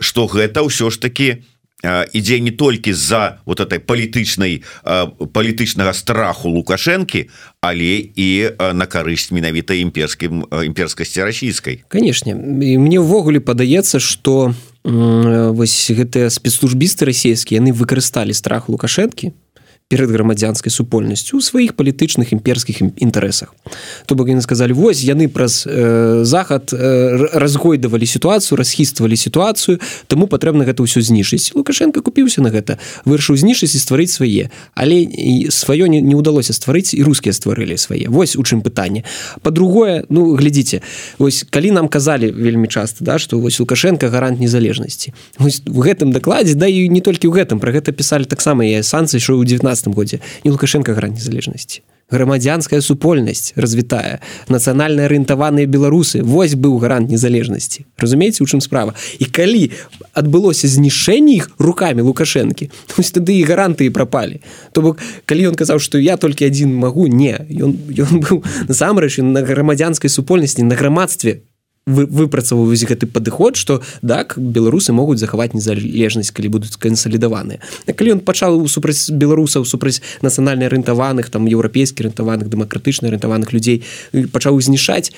[0.00, 1.44] Что гэта ўсё ж таки
[1.84, 4.62] ідзе не толькі з-за вот этой палітычнай
[5.32, 7.30] палітычнага страху лукашэнкі
[7.62, 16.34] але і на карысць менавіта імперскім імперскасці расійскай канешне мне ўвогуле падаецца что вось гэтыя
[16.34, 19.30] спецслужбісты расійскія яны выкарысталі страх лукашэнкі
[19.88, 23.56] перед грамадзянскай супольнасцю у сваіх палітычных імперскіх інтарэсах.
[24.04, 30.28] То бок яны сказали вось яны праз э, захад э, разгойдавалі сітуацыю расхіствалі сітуацыю таму
[30.28, 32.76] патрэбна гэта ўсё знішыць лукашенко купіўся на гэта
[33.08, 34.52] вырашыў знішыць і стварыць свае.
[34.76, 35.08] Але
[35.48, 38.12] сваё не, не ўдалося стварыць і рускія стварылі свае.
[38.12, 39.08] Вось у чым пытанне.
[39.40, 40.84] По-другое ну глядзіце
[41.16, 45.16] вось калі нам казалі вельмі часто да что вось лукашенко гарант незалежнасці.
[45.40, 49.16] В гэтым дакладзе да і не толькі ў гэтым про гэта писали таксама я санкцыі
[49.16, 56.56] що ў 19 годзе не лукашенко гарант незалежнасці грамадзянская супольнасць развітая нацыянальна арыентаваныя беларусы вось
[56.56, 58.94] быў гарант незалежнасці разумееце у чым справа?
[59.20, 59.70] І калі
[60.16, 64.40] адбылося знішэнне іх руками лукашэнкі тады і гаранты прапалі
[64.72, 67.36] то бок калі ён казаў што я толькі адзін магу не.
[67.52, 71.44] Ён ён быў насамрэч на грамадзянскай супольнасці на грамадстве
[71.88, 77.60] выпрацаваюць гэты падыход что так беларусы могуць захаваць незалежнасць калі будуць кансалідаваныя
[77.96, 83.84] калі ён пачаў супраць беларусаў супраць нацыянальна арыентаваных там еўрапейскі арыентаваных дэмакратычна арыентаваных людзей
[84.32, 85.12] пачаў знішаць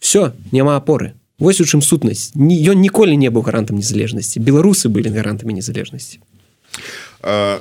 [0.00, 2.30] все няма апоры Вось у чым сутнасць.
[2.38, 4.38] Ён ніколі не быў гарантам незалежнасці.
[4.38, 6.22] Беларусы былі гарантамі незалежнасці.
[7.22, 7.58] А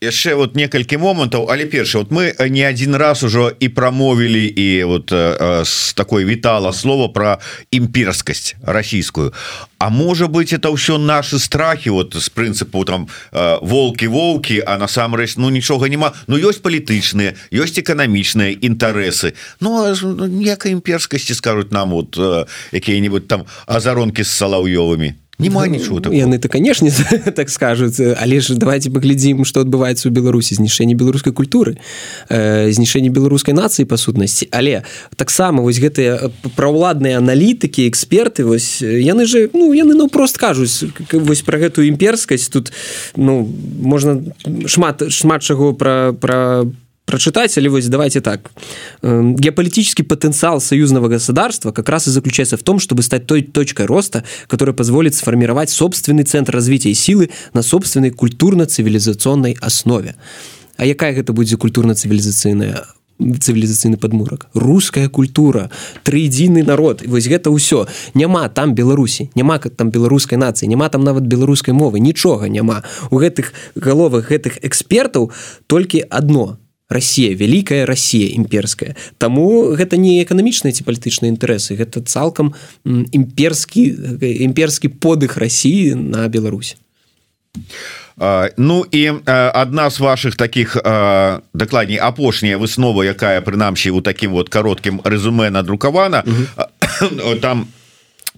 [0.00, 4.84] яшчэ вот некалькі момантаў але першы вот мы не один раз ужо і прамовілі і
[4.84, 7.38] вот с такой вітала слова про
[7.70, 9.32] імперскасць расійскую.
[9.78, 13.08] А можа быть это ўсё наши страхи вот с прынцыпу там
[13.60, 16.12] волки волки а насамрэч ну нічога няма.
[16.26, 19.34] Ну ёсць палітычныя ёсць эканамічныя інтарэсы.
[19.60, 19.94] Ну
[20.26, 22.18] некай імперскасці скажуць нам вот
[22.72, 26.90] якія-нибудь там азаронки с салаўёвымі Нема ну, нічого яны то конечно
[27.36, 31.78] так скажуць але ж давайте паглядзім что адбываецца у беларусі знішэнне беларускай культуры
[32.28, 34.82] э, знішэнне беларускай нацыі па сутнасці але
[35.16, 41.42] таксама вось гэтыя праўладныя аналітыкі эксперты вось яны же ну яны ну прост кажуць вось
[41.42, 42.48] про гэтую імперскасць.
[42.48, 42.72] Тут
[43.16, 43.48] ну
[43.78, 44.22] можна
[44.66, 46.66] шмат шмат чаго про про про
[47.08, 48.50] прочитать, или вот давайте так.
[49.02, 54.24] Геополитический потенциал союзного государства как раз и заключается в том, чтобы стать той точкой роста,
[54.46, 60.16] которая позволит сформировать собственный центр развития силы на собственной культурно-цивилизационной основе.
[60.76, 62.84] А якая это будет культурно-цивилизационная
[63.18, 64.46] цывілізацыйны падмурак?
[64.54, 65.70] Руская культура
[66.04, 67.02] трыдзійны народ.
[67.06, 67.88] Вось гэта ўсё.
[68.14, 71.98] Няма там беларусі няма там беларускай нацыі няма там нават беларускай мовы.
[72.00, 72.84] Нічога няма.
[73.10, 75.32] У гэтых галовах гэтых экспертаў
[75.66, 82.54] толькі одно Россия вялікая Россия імперская Таму гэта не эканамічныя ці палітычныя інтарэсы гэта цалкам
[82.84, 83.84] імперскі
[84.48, 86.76] імперскі подых России на Беларусь.
[88.56, 90.76] Ну і адна з ваших таких
[91.54, 96.24] дакладней апошняя выснова якая прынамсі у таким вот кароткім рэзюме надрукавана
[97.42, 97.77] там у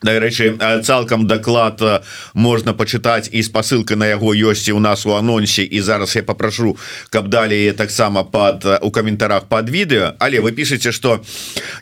[0.03, 5.63] Дарэчы цалкам даклад можна пачытаць і спасылка на яго ёсць і у нас у анонсе
[5.63, 6.77] і зараз я попрашу
[7.11, 11.21] каб далей таксама под у каментарах под відэо але вы пішаце что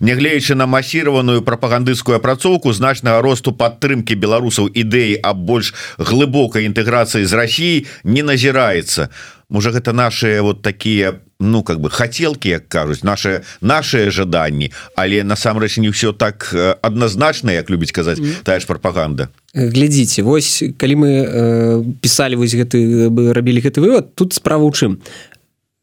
[0.00, 7.32] нягледзячы на масіраваную прапагандысцкую апрацоўку значнага росту падтрымки беларусаў ідэі аб больш глыбокай інтэграцыі з
[7.32, 9.08] Росіі не назіраецца.
[9.48, 15.22] Можа гэта наши вот такія ну как бы хотелки як кажуць наши наши жаданні але
[15.22, 18.42] насамрэч не ўсё так адназначна як любіць казаць mm.
[18.42, 24.14] тая ж пропаганда глядзіце вось калі мы э, писали вось гэты бы рабілі гэты вывод
[24.14, 24.98] тут справа у чым?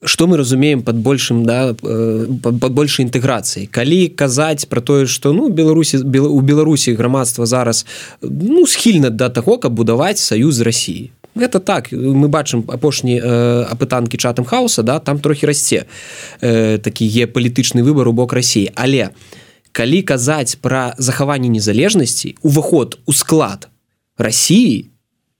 [0.03, 3.65] Что мы разумеем под большим да под большей інтэграцыяй?
[3.71, 7.85] Калі казаць про тое что ну беларусі у беларусі грамадства зараз
[8.21, 14.17] ну схільна да таго каб будаваць саюз Росіі гэта так мы бачым апошні э, апытанкі
[14.17, 15.85] чатам хаоса да там трохі расце
[16.41, 19.11] э, такі геапалітычны выбор у бок рассіі але
[19.71, 23.67] калі казаць пра захаванне незалежнасці уваход у склад
[24.17, 24.94] Росіі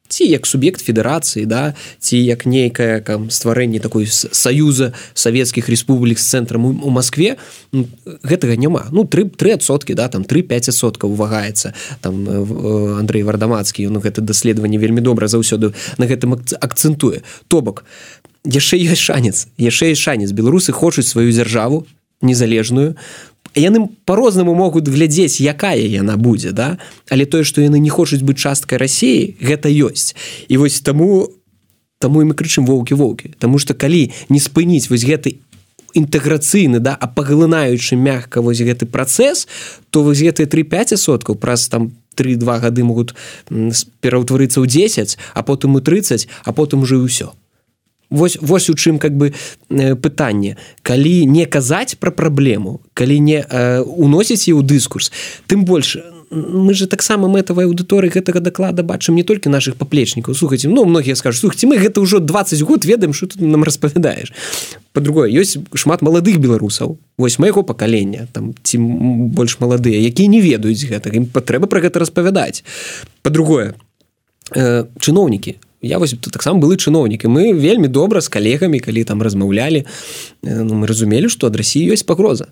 [0.07, 6.25] ці як суб'ект федэрацыі да ці як нейкае там стварэнне такой саюза савецкіх рэспублік з
[6.25, 7.37] цэнтрам у Маскве
[7.71, 7.87] ну,
[8.23, 8.87] гэтага няма.
[8.91, 12.25] Ну тры трысоткі да там 35соткаў увагаецца там
[12.99, 17.25] Андрей вардамацкі ну гэта даследаванне вельмі добра заўсёды на гэтым акцэнтуе.
[17.47, 17.85] То бок
[18.45, 20.31] яшчэ ёсць шанец яшчэ шанец.
[20.31, 21.85] Беларусы хочуць сваю дзяржаву
[22.21, 22.95] незалежную
[23.55, 26.77] яны по-рознаму могуць глядзець якая яна будзе да?
[27.09, 30.15] Але тое что яны не хочуць быць часткай рассіі гэта ёсць.
[30.47, 31.31] І вось таму
[31.99, 35.39] таму і мы крычым воўкі воўкі Таму что калі не спыніць вось гэты
[35.95, 39.47] інтэграцыйны да а паглынаючы мягка вось гэты працэс
[39.89, 43.15] то вось гэтыя 3-5 соткаў праз там три-два гады могуць
[44.03, 47.31] пераўтварыцца ў 10 а потым у 30 а потым уже ўсё
[48.09, 49.33] Вось, вось у чым как бы
[49.69, 50.57] э, пытанне.
[50.81, 55.11] Калі не казаць пра праблему калі не э, уносіць і ў дыскурс
[55.47, 55.97] тым больш
[56.31, 60.35] мы же таксама мэтавай аўдыторыі гэтага даклада бачым не толькі наших паплечнікаў.
[60.35, 64.33] Слухайте ну многія скажут слухайте мы гэта ўжо 20 год ведаем что ты нам распавядаеш
[64.93, 66.97] по-другое ёсць шмат маладых беларусаў.
[67.17, 68.77] Вось майго пакалення там ці
[69.35, 72.63] больш маладыя якія не ведаюць гэта ім патрэба про гэта распавядаць.
[73.21, 73.75] По-другое
[74.55, 79.21] э, чыноўнікі я вось таксама былы чыноўнік і мы вельмі добра з калегамі калі там
[79.21, 82.49] размаўлялі э, ну, мы разумелі што ад рассіі ёсць пагроза.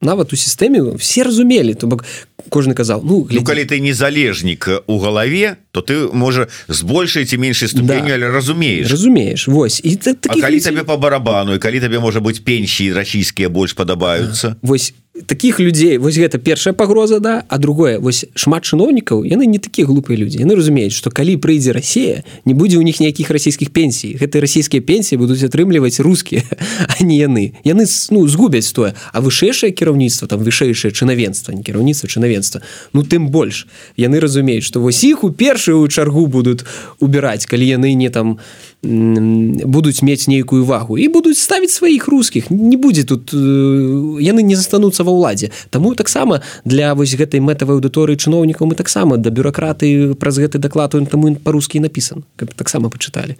[0.00, 2.06] Нават у сістэме все разумелі то бок
[2.48, 7.38] кожны казаў ну, ну калі ты незалежнік у галаве то ты можа з большай ці
[7.38, 8.14] меншай ступеню да.
[8.14, 9.80] але разумееш разумееш Вось.
[9.84, 10.60] І калі людзей...
[10.60, 14.94] табе по барабану і калі табе можа быць пенсіі расійскія больш падабаюцца восьось
[15.26, 19.86] таких людзей вось гэта першая пагроза да а другое вось шмат чыноўнікаў яны не такія
[19.86, 24.14] глупыя людзі яны разумеюць што калі прыйдзе Росія не будзе ў них ніякіх расійскіх пенсій
[24.14, 26.42] гэтыя расійскія пенсіі будуць атрымліваць рускія
[26.92, 27.58] а не яны.
[27.64, 32.62] Яны ну згубяць тое а вышэйшае кіраўніцтва там вышэйшае чынавенства не кіраўніцтва чынавенства
[32.92, 35.30] ну тым больш яны разумеюць што вось іх у
[35.68, 36.64] першую чаргу будуць
[37.00, 38.38] убіраць калі яны не там
[38.82, 40.96] будуць мець нейкую вагу.
[40.96, 42.50] І будуць ставіць сваіх рускіх.
[42.50, 45.50] Не будзе тут яны не застануцца ва ўладзе.
[45.70, 50.96] Таму таксама для вось гэтай мэтавай аўдыторыі чыноўнікаў мы таксама да бюракраты праз гэты даклад
[51.10, 53.36] таму па-рускі напісан каб таксама пачыталі.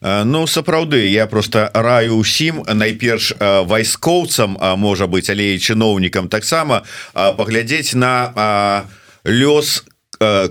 [0.00, 2.62] Ну сапраўды я просто раю ўсім.
[2.62, 8.86] Найперш вайскоўцам можа быть але і чыноўнікам таксама паглядзець на
[9.24, 9.97] лёс Э,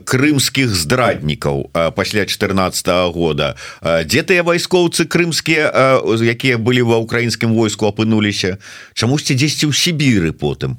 [0.03, 3.56] крымскіх здраднікаў э, пасля 14 -го года.
[3.82, 8.58] Э, дзе тыя вайскоўцы крымскія якія былі ва украінскім войску апынуліся?
[8.93, 10.77] Чамусьці дзесьці ў Сібіры потым.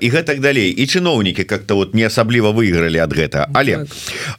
[0.00, 0.70] І гэтак далей.
[0.70, 3.46] І чыноўнікі как-то вот не асабліва выйгралі ад гэта.
[3.54, 3.86] Але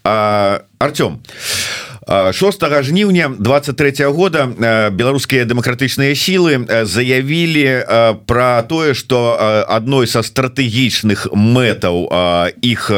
[0.03, 0.65] так.
[0.81, 1.70] Артём а
[2.07, 4.49] 6 жніўня 23 -го года
[4.91, 7.85] беларускія дэмакратычныя сілы заявілі
[8.25, 9.37] про тое что
[9.69, 12.09] адной са стратэгічных мэтаў
[12.61, 12.91] іх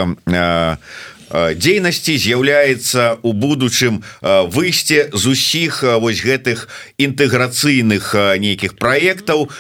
[1.34, 9.52] дзейнасці з'яўляецца у будучым выйсце з усіх вось гэтых інтэграцыйных нейкіх праектаў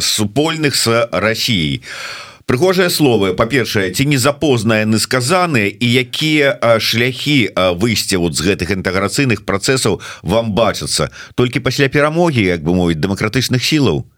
[0.00, 3.36] супольных с Росіяй а прыгожыя словы.
[3.36, 10.00] Па-першае ці не запознае яны сказаныя і якія шляхі выйсця вот з гэтых інтэграцыйных працэсаў
[10.24, 11.12] вам бачацца?
[11.36, 14.08] Толькі пасля перамогі як бы мовіць дэмакратычных сілаў?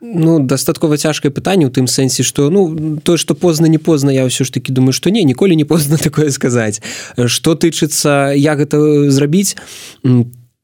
[0.00, 4.30] Ну дастаткова цяжкае пытанне у тым сэнсе што ну то што позна не позна я
[4.30, 6.78] ўсё ж таки думаю што не ніколі не позна такое сказаць.
[7.16, 9.58] Што тычыцца як гэта зрабіць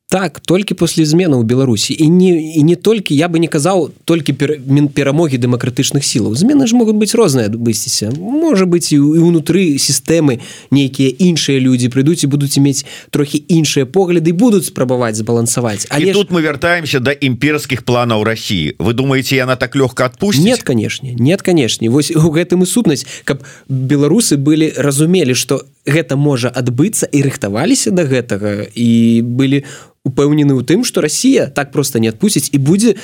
[0.08, 1.96] так толькі после зменаў беларусі.
[1.98, 4.60] І не і не толькі я бы не казаў толькі пер,
[4.94, 6.34] перамогі дэмакратычных сілаў.
[6.34, 10.38] Змены ж могуць быць розныя бысціся можа быць і унутры сістэмы
[10.70, 15.86] нейкія іншыя людзі прыйдуць і будуць мець трохі іншыя погляды будуць спрабаваць збалансаваць.
[15.90, 20.06] Але і тут мы вяртаемся до да імперскіх планаў Росіі вы думаете яна так лёгка
[20.06, 25.64] адпусць нет канешне нет канешне вось у гэтым і сутнасць каб беларусы былі разумелі что
[25.86, 31.00] гэта можа адбыцца і рыхтаваліся до да гэтага і былі у упэўнены ў тым что
[31.00, 32.94] Россия так просто не адпусціць і будзе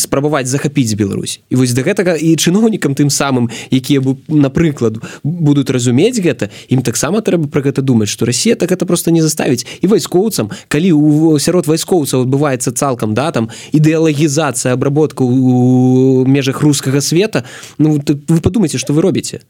[0.00, 1.40] спрабаваць захапіць Беларусь.
[1.52, 6.80] І вось до гэтага і чыноўнікам тым самым якія бы напрыклад будуць разумець гэта ім
[6.80, 9.68] таксама трэба про гэта думаць что Россия так это просто не заставіць.
[9.84, 17.00] І вайскоўцам калі у сярод вайскоўцаў адбываецца цалкам да там ідэалагізацыя абработка у межах рускага
[17.00, 17.44] света
[17.76, 19.44] Ну вы подумайте что вы робіце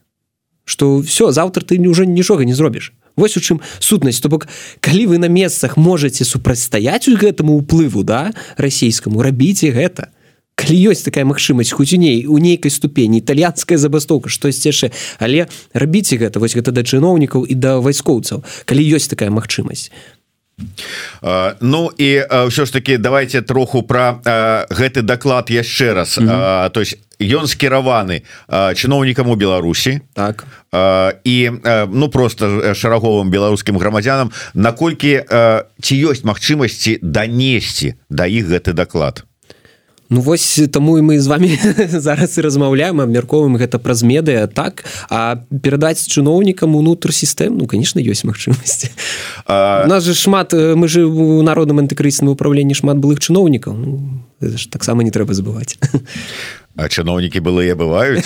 [0.70, 4.20] что все завтра ты уже нічога не зробіш Вось у чым сутнасць.
[4.20, 4.46] То бок
[4.80, 10.14] калі вы на месцах можете супрацьстаяць у гэтаму уплыву да расійскаму рабіце гэта.
[10.54, 16.38] Калі ёсць такая магчымасць худзіней у нейкай ступені італьянская забастоўка штось яшчэ але рабіце гэта
[16.38, 19.90] вось гэта да чыноўнікаў і да вайскоўцаў калі ёсць такая магчымасць.
[21.60, 22.10] Ну і
[22.46, 24.22] ўсё ж таки давайте троху про
[24.70, 26.18] гэты даклад яшчэ раз.
[26.18, 26.70] Mm -hmm.
[26.70, 30.44] то есть ён скіраваны чыноўнікам у Беларусі так.
[31.24, 31.36] і
[31.92, 35.22] ну просто шараговым беларускім грамадзянам наколькі
[35.80, 39.24] ці ёсць магчымасці данесці да іх гэты даклад?
[40.10, 44.82] Ну вось таму і мы з вами зараз і размаўляем абмярковым гэта праз медыа так?
[45.06, 48.90] А перадаць чыноўнікам унутр сістэм ну конечно ёсць магчымасці.
[49.46, 49.86] А...
[49.86, 54.26] нас же шмат мы же у народным антыкрысным управленні шмат былых чыноўнікаў ну,
[54.70, 55.78] таксама не трэба забываць.
[55.78, 55.98] а
[56.88, 58.24] чыноўнікі былыя бываюць?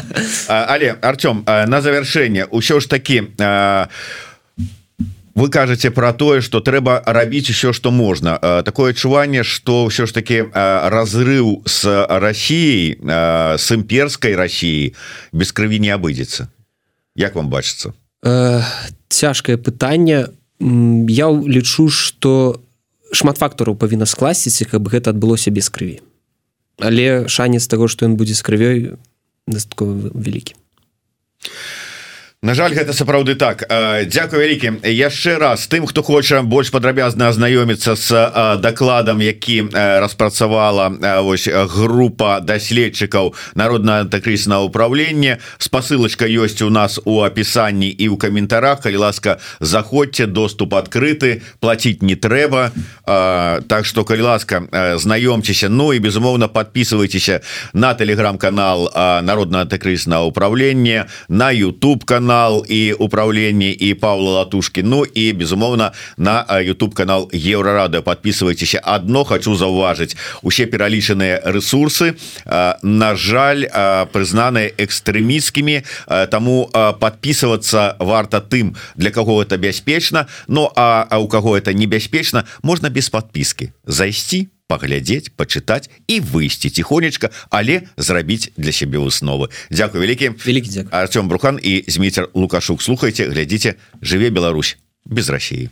[0.48, 3.88] Але Артём на завяршэнне ўсё ж такі а
[5.34, 8.38] вы кажаце про тое что трэба рабіць еще что можна.
[8.64, 14.94] Такое адчуванне что все ж таки разрыв с Россией с імперской Россией
[15.32, 16.48] без крыві не абыдзецца.
[17.16, 17.92] Як вам бачыцца?
[18.22, 18.62] Э,
[19.08, 20.28] цяжкое пытанне.
[20.60, 22.60] Я лічу что
[23.12, 26.00] шмат фактараў павінна скласціць каб гэта адбылося без крыві
[26.80, 28.78] але шанец того что ён будзе з крывёй
[29.46, 30.56] дастаткова вялікі
[32.42, 33.68] На жаль гэта сапраўды так.
[34.08, 34.80] Дякую вялікі.
[34.88, 38.08] Яшчэ раз тым хто хоча больш падрабязна азнаёміцца с
[38.64, 40.88] дакладам які распрацавала
[41.20, 48.80] вось група даследчыкаў народна антыкрысна ўправленне спасылочка ёсць у нас у апісанні і ў каментарах.
[48.80, 52.72] Калі ласка заходзьце доступ адкрыты платіць не трэба.
[53.68, 54.64] Так что калі ласка
[54.96, 55.68] знаёмцеся.
[55.68, 57.44] Ну і безумоўна подписывайтеся
[57.76, 58.88] на телеграм-канал
[59.28, 64.82] народна антыкрысна ўправленне на YouTube канал канал і управленні і Павла латушки.
[64.82, 72.14] Ну і безумоўна на YouTube канал еврорада подписывайтеся одно хочу заўважыць усе пералічаныя ресурсы
[72.82, 73.66] на жаль
[74.14, 75.82] прызнаныя экстрэміцкімі
[76.30, 76.70] тому
[77.00, 83.08] подписываться варта тым для кого это бяспечна Ну а у кого это небяспечна можна без
[83.08, 89.50] подписки зайсці по паглядзець пачытаць і выйсці ціхонечка але зрабіць для сябе высновы.
[89.74, 90.38] Дякую вялікі.
[90.38, 92.82] Вялікі Артём брухан і змейцер лукашук.
[92.82, 95.68] Слухайте глядзіце жыве Беларусь без Росіі